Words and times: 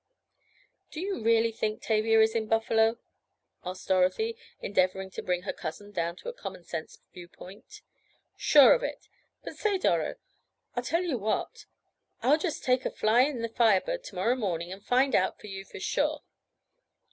"Do 0.89 0.99
you 0.99 1.21
really 1.21 1.51
think 1.51 1.79
Tavia 1.83 2.19
is 2.21 2.33
in 2.33 2.47
Buffalo?" 2.47 2.97
asked 3.63 3.87
Dorothy, 3.87 4.35
endeavoring 4.59 5.11
to 5.11 5.21
bring 5.21 5.43
her 5.43 5.53
cousin 5.53 5.91
down 5.91 6.15
to 6.15 6.27
a 6.27 6.33
common 6.33 6.63
sense 6.63 6.97
viewpoint. 7.13 7.83
"Sure 8.35 8.73
of 8.73 8.81
it. 8.81 9.07
But, 9.43 9.57
say, 9.57 9.77
Doro. 9.77 10.15
I'll 10.75 10.81
tell 10.81 11.03
you 11.03 11.19
what! 11.19 11.67
I'll 12.23 12.39
just 12.39 12.63
take 12.63 12.83
a 12.83 12.89
fly 12.89 13.21
in 13.21 13.43
the 13.43 13.49
Fire 13.49 13.79
Bird 13.79 14.03
to 14.05 14.15
morrow 14.15 14.35
morning, 14.35 14.71
and 14.71 14.83
find 14.83 15.13
out 15.13 15.39
for 15.39 15.45
you 15.45 15.63
for 15.63 15.79
sure. 15.79 16.23